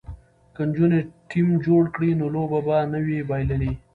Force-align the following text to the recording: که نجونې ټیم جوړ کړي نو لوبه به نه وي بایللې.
که 0.55 0.61
نجونې 0.69 0.99
ټیم 1.29 1.47
جوړ 1.65 1.83
کړي 1.95 2.09
نو 2.19 2.25
لوبه 2.35 2.59
به 2.65 2.77
نه 2.93 2.99
وي 3.05 3.19
بایللې. 3.29 3.71